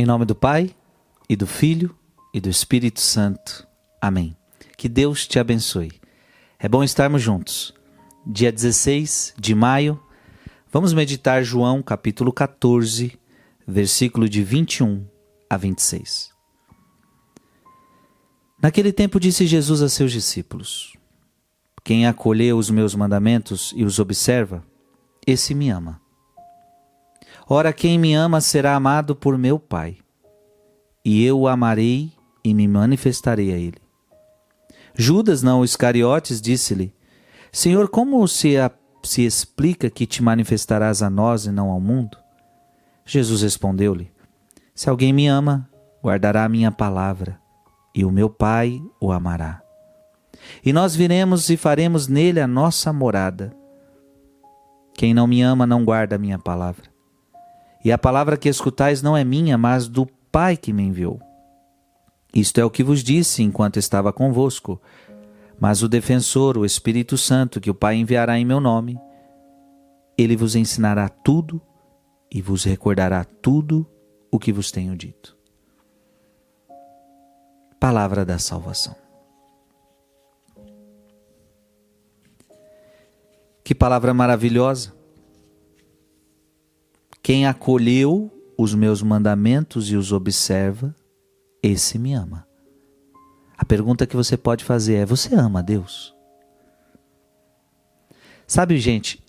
[0.00, 0.74] Em nome do Pai,
[1.28, 1.94] e do Filho,
[2.32, 3.68] e do Espírito Santo.
[4.00, 4.34] Amém.
[4.74, 5.92] Que Deus te abençoe.
[6.58, 7.74] É bom estarmos juntos.
[8.26, 10.02] Dia 16 de maio,
[10.72, 13.12] vamos meditar João capítulo 14,
[13.68, 15.06] versículo de 21
[15.50, 16.30] a 26.
[18.62, 20.94] Naquele tempo disse Jesus a seus discípulos:
[21.84, 24.64] Quem acolheu os meus mandamentos e os observa,
[25.26, 26.00] esse me ama.
[27.52, 29.96] Ora, quem me ama será amado por meu Pai,
[31.04, 32.12] e eu o amarei
[32.44, 33.78] e me manifestarei a ele.
[34.94, 36.94] Judas, não Iscariotes, disse-lhe:
[37.50, 38.70] Senhor, como se, a,
[39.02, 42.16] se explica que te manifestarás a nós e não ao mundo?
[43.04, 44.12] Jesus respondeu-lhe:
[44.72, 45.68] Se alguém me ama,
[46.00, 47.36] guardará a minha palavra,
[47.92, 49.60] e o meu Pai o amará.
[50.64, 53.52] E nós viremos e faremos nele a nossa morada.
[54.94, 56.89] Quem não me ama não guarda a minha palavra.
[57.84, 61.20] E a palavra que escutais não é minha, mas do Pai que me enviou.
[62.34, 64.80] Isto é o que vos disse enquanto estava convosco.
[65.58, 68.98] Mas o defensor, o Espírito Santo, que o Pai enviará em meu nome,
[70.16, 71.60] ele vos ensinará tudo
[72.30, 73.86] e vos recordará tudo
[74.30, 75.36] o que vos tenho dito.
[77.80, 78.94] Palavra da salvação.
[83.64, 84.99] Que palavra maravilhosa!
[87.22, 90.94] Quem acolheu os meus mandamentos e os observa,
[91.62, 92.46] esse me ama.
[93.56, 96.14] A pergunta que você pode fazer é: você ama Deus?
[98.46, 99.22] Sabe, gente,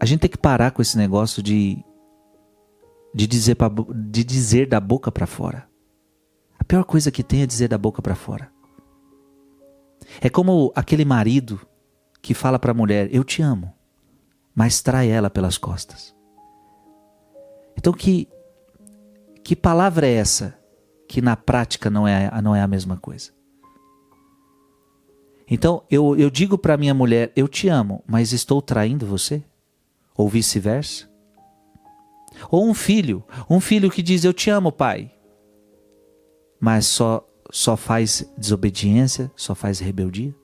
[0.00, 1.84] a gente tem que parar com esse negócio de,
[3.14, 5.68] de, dizer, pra, de dizer da boca para fora.
[6.58, 8.50] A pior coisa que tem é dizer da boca para fora.
[10.20, 11.60] É como aquele marido
[12.20, 13.72] que fala para a mulher: Eu te amo,
[14.54, 16.14] mas trai ela pelas costas.
[17.76, 18.28] Então, que,
[19.44, 20.58] que palavra é essa
[21.08, 23.32] que na prática não é, não é a mesma coisa?
[25.48, 29.42] Então, eu, eu digo para minha mulher: Eu te amo, mas estou traindo você?
[30.16, 31.10] Ou vice-versa?
[32.50, 35.12] Ou um filho, um filho que diz: Eu te amo, pai,
[36.58, 40.34] mas só, só faz desobediência, só faz rebeldia?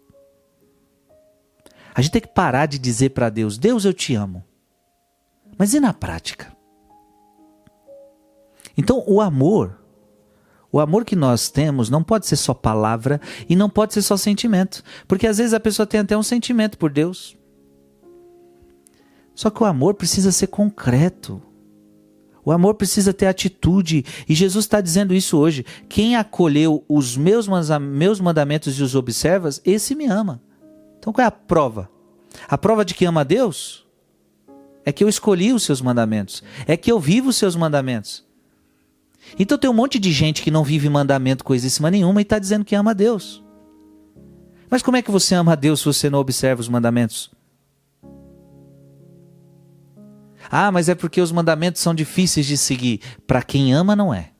[1.94, 4.44] A gente tem que parar de dizer para Deus: Deus, eu te amo.
[5.56, 6.54] Mas e na prática?
[8.78, 9.76] Então, o amor,
[10.70, 14.16] o amor que nós temos não pode ser só palavra e não pode ser só
[14.16, 14.84] sentimento.
[15.08, 17.36] Porque às vezes a pessoa tem até um sentimento por Deus.
[19.34, 21.42] Só que o amor precisa ser concreto.
[22.44, 24.04] O amor precisa ter atitude.
[24.28, 25.66] E Jesus está dizendo isso hoje.
[25.88, 27.48] Quem acolheu os meus,
[28.20, 30.40] mandamentos e os observa, esse me ama.
[31.00, 31.90] Então qual é a prova?
[32.48, 33.84] A prova de que ama a Deus
[34.84, 36.44] é que eu escolhi os seus mandamentos.
[36.64, 38.27] É que eu vivo os seus mandamentos.
[39.38, 42.64] Então tem um monte de gente que não vive mandamento coisíssima nenhuma e está dizendo
[42.64, 43.42] que ama a Deus.
[44.70, 47.30] Mas como é que você ama a Deus se você não observa os mandamentos?
[50.50, 53.00] Ah, mas é porque os mandamentos são difíceis de seguir.
[53.26, 54.30] Para quem ama, não é.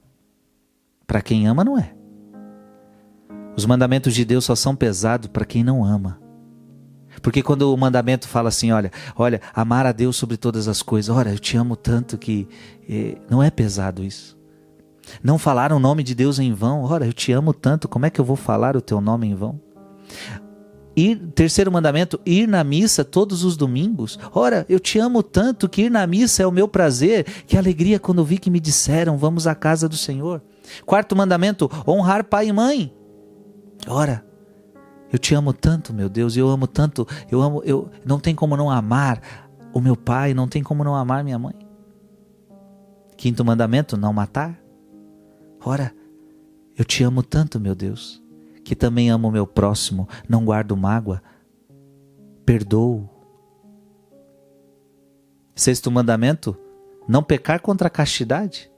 [1.07, 1.95] Para quem ama, não é.
[3.57, 6.21] Os mandamentos de Deus só são pesados para quem não ama.
[7.21, 11.15] Porque quando o mandamento fala assim, olha, olha, amar a Deus sobre todas as coisas,
[11.15, 12.47] olha, eu te amo tanto que
[12.89, 14.38] eh, não é pesado isso.
[15.23, 16.83] Não falaram o nome de Deus em vão.
[16.85, 19.35] Ora, eu te amo tanto, como é que eu vou falar o teu nome em
[19.35, 19.61] vão?
[20.97, 24.19] Ir, terceiro mandamento, ir na missa todos os domingos.
[24.35, 27.25] Ora, eu te amo tanto que ir na missa é o meu prazer.
[27.47, 30.43] Que alegria quando vi que me disseram, vamos à casa do Senhor.
[30.85, 32.93] Quarto mandamento, honrar pai e mãe.
[33.87, 34.25] Ora,
[35.13, 38.57] eu te amo tanto, meu Deus, eu amo tanto, eu amo, eu não tem como
[38.57, 39.21] não amar
[39.73, 41.55] o meu pai, não tem como não amar minha mãe.
[43.17, 44.59] Quinto mandamento, não matar.
[45.65, 45.95] Ora,
[46.77, 48.23] eu te amo tanto, meu Deus,
[48.65, 51.23] que também amo o meu próximo, não guardo mágoa,
[52.45, 53.09] perdoo.
[55.55, 56.57] Sexto mandamento:
[57.09, 58.71] não pecar contra a castidade.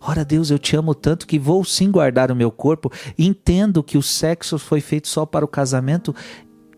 [0.00, 2.90] Ora, Deus, eu te amo tanto que vou sim guardar o meu corpo.
[3.18, 6.14] Entendo que o sexo foi feito só para o casamento.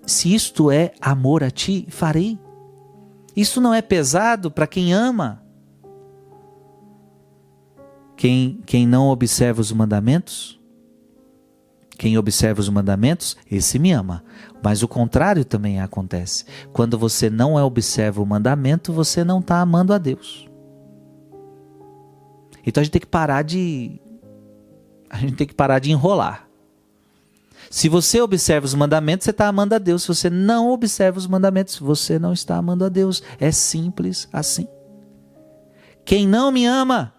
[0.06, 2.38] Se isto é amor a ti, farei.
[3.36, 5.42] Isso não é pesado para quem ama.
[8.20, 10.60] Quem, quem não observa os mandamentos,
[11.96, 14.22] quem observa os mandamentos, esse me ama.
[14.62, 16.44] Mas o contrário também acontece.
[16.70, 20.46] Quando você não observa o mandamento, você não está amando a Deus.
[22.66, 23.98] Então a gente tem que parar de.
[25.08, 26.46] A gente tem que parar de enrolar.
[27.70, 30.02] Se você observa os mandamentos, você está amando a Deus.
[30.02, 33.22] Se você não observa os mandamentos, você não está amando a Deus.
[33.40, 34.68] É simples assim.
[36.04, 37.14] Quem não me ama,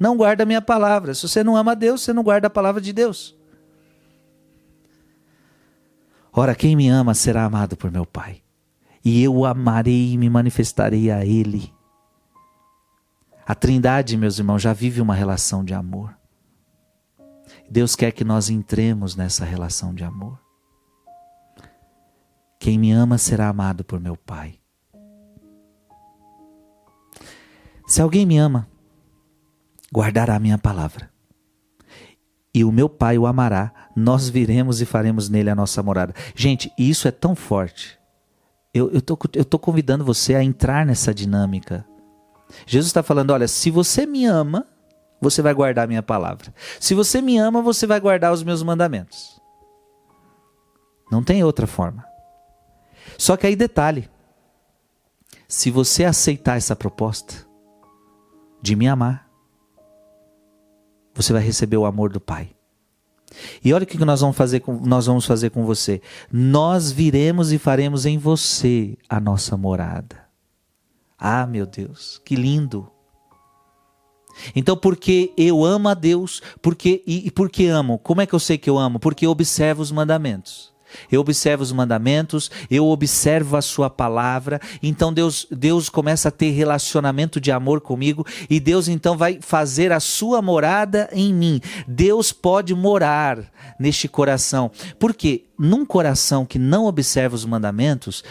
[0.00, 1.14] não guarda a minha palavra.
[1.14, 3.36] Se você não ama Deus, você não guarda a palavra de Deus.
[6.32, 8.42] Ora, quem me ama será amado por meu Pai,
[9.04, 11.70] e eu o amarei e me manifestarei a Ele.
[13.46, 16.16] A Trindade, meus irmãos, já vive uma relação de amor.
[17.68, 20.38] Deus quer que nós entremos nessa relação de amor.
[22.58, 24.60] Quem me ama será amado por meu Pai.
[27.86, 28.69] Se alguém me ama,
[29.92, 31.10] guardará a minha palavra.
[32.54, 36.14] E o meu Pai o amará, nós viremos e faremos nele a nossa morada.
[36.34, 37.98] Gente, isso é tão forte.
[38.74, 41.84] Eu estou eu tô convidando você a entrar nessa dinâmica.
[42.66, 44.66] Jesus está falando: olha, se você me ama,
[45.20, 46.52] você vai guardar a minha palavra.
[46.78, 49.40] Se você me ama, você vai guardar os meus mandamentos.
[51.10, 52.04] Não tem outra forma.
[53.16, 54.08] Só que aí, detalhe:
[55.46, 57.46] se você aceitar essa proposta
[58.62, 59.29] de me amar,
[61.20, 62.50] você vai receber o amor do Pai.
[63.64, 66.00] E olha o que nós vamos fazer com, nós vamos fazer com você.
[66.32, 70.24] Nós viremos e faremos em você a nossa morada.
[71.18, 72.90] Ah, meu Deus, que lindo!
[74.54, 77.98] Então, porque eu amo a Deus, porque e, e porque amo?
[77.98, 78.98] Como é que eu sei que eu amo?
[78.98, 80.72] Porque eu observo os mandamentos.
[81.10, 86.50] Eu observo os mandamentos, eu observo a sua palavra, então Deus, Deus começa a ter
[86.50, 91.60] relacionamento de amor comigo e Deus então vai fazer a sua morada em mim.
[91.86, 93.38] Deus pode morar
[93.78, 94.70] neste coração.
[94.98, 98.22] Porque num coração que não observa os mandamentos,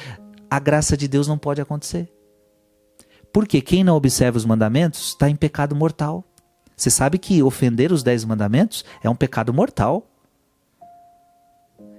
[0.50, 2.10] a graça de Deus não pode acontecer.
[3.32, 6.24] Porque quem não observa os mandamentos está em pecado mortal.
[6.76, 10.08] Você sabe que ofender os dez mandamentos é um pecado mortal.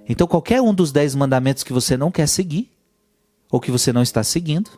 [0.07, 2.71] Então, qualquer um dos dez mandamentos que você não quer seguir,
[3.51, 4.71] ou que você não está seguindo,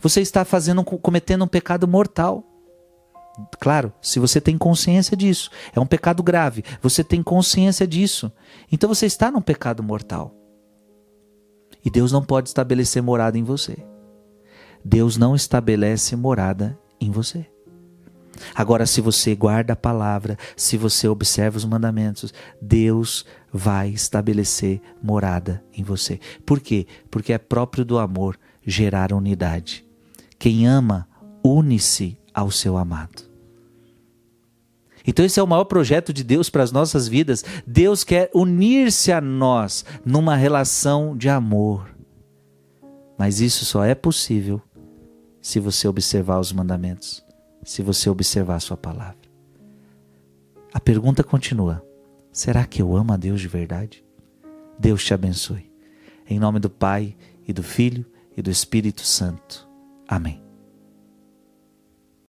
[0.00, 2.44] você está fazendo, cometendo um pecado mortal.
[3.58, 8.30] Claro, se você tem consciência disso, é um pecado grave, você tem consciência disso,
[8.70, 10.32] então você está num pecado mortal.
[11.84, 13.76] E Deus não pode estabelecer morada em você.
[14.84, 17.46] Deus não estabelece morada em você.
[18.54, 25.62] Agora, se você guarda a palavra, se você observa os mandamentos, Deus vai estabelecer morada
[25.76, 26.20] em você.
[26.46, 26.86] Por quê?
[27.10, 29.84] Porque é próprio do amor gerar unidade.
[30.38, 31.08] Quem ama,
[31.42, 33.24] une-se ao seu amado.
[35.06, 37.44] Então, esse é o maior projeto de Deus para as nossas vidas.
[37.66, 41.94] Deus quer unir-se a nós numa relação de amor.
[43.18, 44.62] Mas isso só é possível
[45.42, 47.23] se você observar os mandamentos
[47.64, 49.28] se você observar a sua palavra.
[50.72, 51.84] A pergunta continua:
[52.32, 54.04] será que eu amo a Deus de verdade?
[54.78, 55.72] Deus te abençoe.
[56.28, 57.16] Em nome do Pai,
[57.46, 58.04] e do Filho,
[58.36, 59.68] e do Espírito Santo.
[60.08, 60.43] Amém.